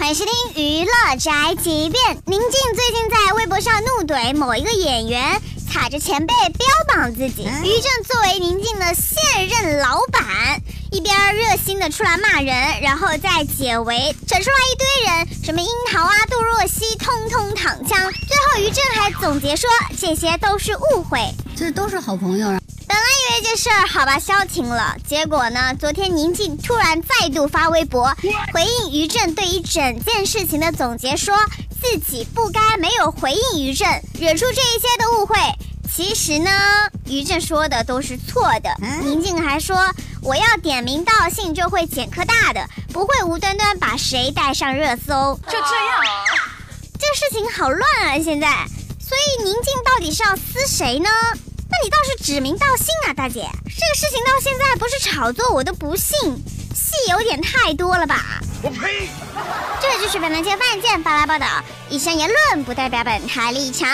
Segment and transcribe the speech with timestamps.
[0.00, 2.16] 欢迎收听娱乐宅急便。
[2.24, 5.38] 宁静最近在微博上怒怼某一个演员，
[5.70, 7.42] 踩着前辈标榜自己。
[7.42, 18.10] 于正作为宁静的现任老板，一边热心的出来骂人，然后再解围整出来一堆人，什么樱桃啊、杜若溪，通通躺枪。
[18.10, 21.20] 最后于正还总结说，这些都是误会，
[21.54, 22.58] 这都是好朋友啊。
[23.30, 28.12] 为这事儿好吧消停了，结果呢，昨天宁静突然再度发微博
[28.52, 31.36] 回应于正对于整件事情的总结，说
[31.80, 35.36] 自己不该没有回应于正，惹出这一些的误会。
[35.94, 36.50] 其实呢，
[37.06, 38.74] 于正说的都是错的。
[39.04, 39.78] 宁静还说，
[40.22, 45.38] 我要点名道姓就会捡颗大的，不会无端端把谁带上热搜。
[45.46, 46.02] 就这样，
[46.98, 48.18] 这事情好乱啊！
[48.18, 48.66] 现在，
[48.98, 51.08] 所以宁静到底是要撕谁呢？
[51.70, 53.48] 那你倒是指名道姓啊，大姐！
[53.64, 56.16] 这个事情到现在不是炒作，我都不信，
[56.74, 58.40] 戏有点太多了吧？
[58.62, 59.08] 我呸！
[59.80, 61.46] 这就是本台接犯案件发来报道，
[61.88, 63.88] 以上言论不代表本台立场。